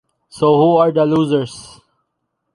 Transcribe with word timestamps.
So 0.29 0.47
who 0.57 0.77
are 0.77 0.91
the 0.91 1.05
losers? 1.05 1.79